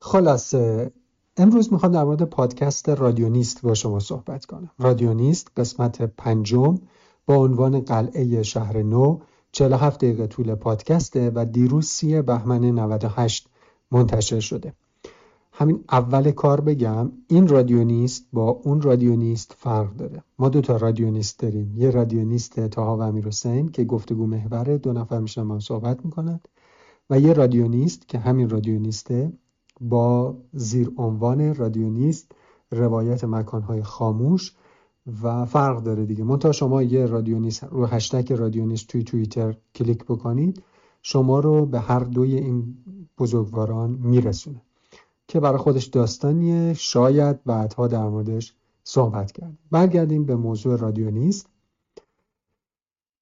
[0.00, 0.92] خلاصه
[1.36, 4.70] امروز می‌خوام در مورد پادکست رادیونیست با شما صحبت کنم.
[4.78, 6.78] رادیونیست قسمت پنجم
[7.26, 9.18] با عنوان قلعه شهر نو
[9.52, 13.48] 47 دقیقه طول پادکسته و دیروز سی بهمن 98
[13.90, 14.72] منتشر شده.
[15.52, 20.22] همین اول کار بگم این رادیونیست با اون رادیونیست فرق داره.
[20.38, 21.74] ما دو تا رادیونیست داریم.
[21.76, 26.48] یه رادیونیست تاها و امیر حسین که گفتگو محوره دو نفر میشن من صحبت می‌کنند
[27.10, 29.32] و یه رادیونیست که همین رادیونیسته
[29.80, 32.32] با زیر عنوان رادیونیست
[32.70, 34.54] روایت مکانهای خاموش
[35.22, 36.24] و فرق داره دیگه.
[36.24, 40.62] منتها شما یه رادیونیست رو هشتگ رادیونیست توی توییتر کلیک بکنید
[41.02, 42.76] شما رو به هر دوی این
[43.18, 44.62] بزرگواران میرسونه
[45.28, 46.74] که برای خودش داستانیه.
[46.74, 48.54] شاید بعدها در موردش
[48.84, 51.46] صحبت کرد برگردیم به موضوع رادیونیست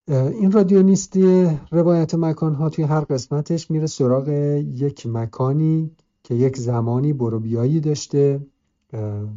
[0.08, 5.90] این رادیونیستی روایت مکانها توی هر قسمتش میره سراغ یک مکانی
[6.26, 8.46] که یک زمانی بروبیایی داشته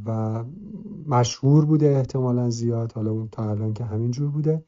[0.06, 0.44] و
[1.08, 4.64] مشهور بوده احتمالا زیاد حالا اون تا الان که همینجور بوده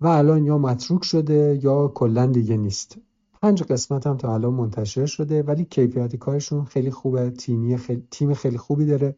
[0.00, 2.98] و الان یا متروک شده یا کلا دیگه نیست.
[3.42, 7.30] پنج قسمت هم تا الان منتشر شده ولی کیفیت کارشون خیلی خوبه.
[7.30, 9.16] تیمی خیلی، تیم خیلی خوبی داره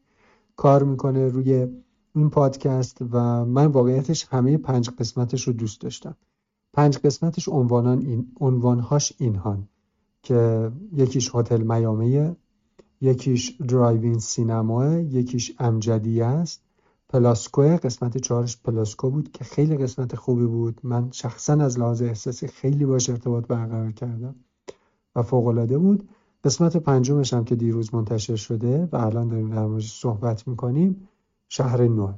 [0.56, 1.66] کار می‌کنه روی
[2.14, 6.16] این پادکست و من واقعیتش همه پنج قسمتش رو دوست داشتم.
[6.72, 9.68] پنج قسمتش عنوانان این عنوانهاش اینهان.
[10.28, 12.36] که یکیش هتل میامه
[13.00, 16.62] یکیش drive-in سینما یکیش امجدیه است.
[17.08, 20.80] پلاسکو قسمت چهارش پلاسکو بود که خیلی قسمت خوبی بود.
[20.82, 24.34] من شخصا از لحاظ احساسی خیلی باش ارتباط برقرار کردم
[25.16, 26.08] و فوقالعاده بود.
[26.44, 31.08] قسمت پنجمش هم که دیروز منتشر شده و الان داریم در موردش صحبت می‌کنیم
[31.48, 32.12] شهر نو.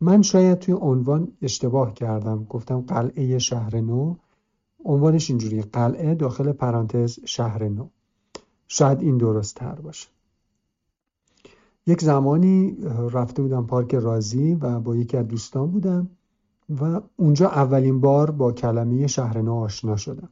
[0.00, 2.44] من شاید توی عنوان اشتباه کردم.
[2.44, 4.16] گفتم قلعه شهر نو
[4.84, 7.88] عنوانش اینجوری قلعه داخل پرانتز شهر نو.
[8.68, 10.08] شاید این درست تر باشه.
[11.86, 12.76] یک زمانی
[13.12, 16.10] رفته بودم پارک رازی و با یکی از دوستان بودم
[16.80, 20.28] و اونجا اولین بار با کلمه شهر نو آشنا شدم.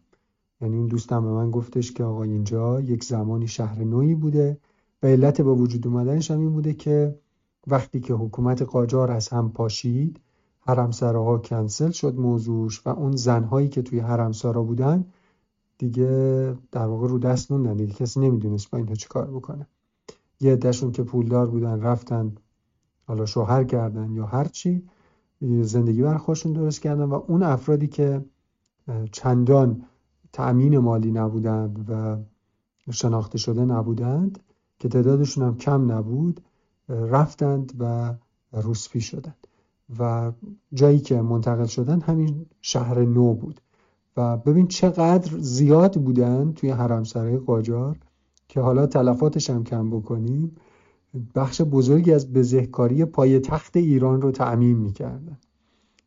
[0.60, 4.58] یعنی این دوستم به من گفتش که آقا اینجا یک زمانی شهر نوی بوده
[5.02, 7.19] و علت با وجود اومدنش هم این بوده که
[7.66, 10.20] وقتی که حکومت قاجار از هم پاشید
[10.60, 15.04] حرمسراها کنسل شد موضوعش و اون زنهایی که توی حرمسرا بودن
[15.78, 17.76] دیگه در واقع رو دست موندن.
[17.76, 19.66] دیگه کسی نمی‌دونست با اینها چی کار بکنه.
[20.41, 22.32] یه عدهشون که پولدار بودن رفتن
[23.06, 24.82] حالا شوهر کردن یا هرچی
[25.62, 28.25] زندگی بر خودشون درست کردن و اون افرادی که
[29.12, 29.84] چندان
[30.32, 32.16] تأمین مالی نبودند و
[32.93, 34.38] شناخته شده نبودند
[34.78, 36.41] که تعدادشون هم کم نبود
[36.88, 38.15] رفتند و
[38.53, 39.47] روسپی شدند.
[39.98, 40.32] و
[40.72, 43.60] جایی که منتقل شدن همین شهر نو بود.
[44.16, 47.98] و ببین چقدر زیاد بودن توی حرمسرای قاجار
[48.48, 50.56] که حالا تلفاتش هم کم بکنیم
[51.34, 55.38] بخش بزرگی از بزهکاری پای تخت ایران رو تعمین می‌کردن.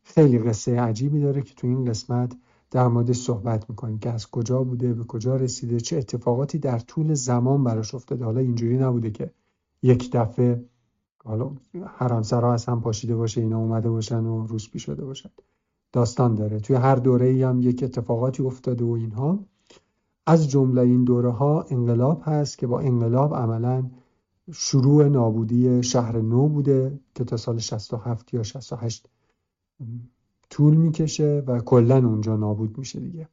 [0.04, 2.36] خیلی قصه عجیبی داره که تو این قسمت
[2.72, 7.14] در موردش صحبت می‌کنیم که از کجا بوده به کجا رسیده چه اتفاقاتی در طول
[7.14, 8.26] زمان براش افتاده.
[8.26, 9.32] حالا اینجوری نبوده که
[9.82, 10.66] یک دفعه
[11.24, 11.52] حالا
[11.86, 15.30] حرمسرا از هم پاشیده باشه اینا اومده باشن و روسپی شده باشن.
[15.92, 16.60] داستان داره.
[16.60, 19.40] توی هر دوره ای هم یک اتفاقاتی افتاده و اینها.
[20.26, 23.90] از جمله این دوره ها انقلاب هست که با انقلاب عملا
[24.52, 29.10] شروع نابودی شهر نو بوده که تا سال 67 یا 68
[30.50, 33.30] طول می‌کشه و کلا اونجا نابود میشه دیگه.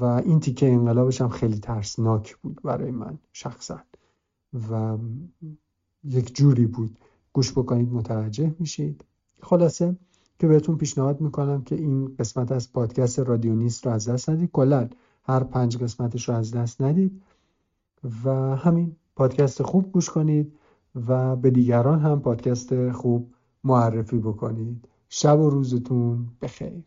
[0.00, 3.80] و این تیکه انقلابش هم خیلی ترسناک بود برای من شخصا.
[4.70, 4.98] و
[6.04, 6.98] یک جوری بود.
[7.32, 9.04] گوش بکنید متوجه میشید.
[9.42, 9.96] خلاصه
[10.38, 14.50] که بهتون پیشنهاد می‌کنم که این قسمت از پادکست رادیونیست رو از دست ندید.
[14.52, 14.88] کلا
[15.22, 17.22] هر پنج قسمتش رو از دست ندید
[18.24, 20.52] و همین پادکست خوب گوش کنید
[21.08, 23.30] و به دیگران هم پادکست خوب
[23.64, 24.88] معرفی بکنید.
[25.08, 26.84] شب و روزتون بخیر.